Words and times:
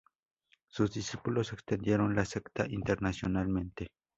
Sus 0.67 0.91
discípulos 0.93 1.53
extendieron 1.53 2.15
la 2.15 2.25
secta 2.25 2.65
internacionalmente. 2.67 3.91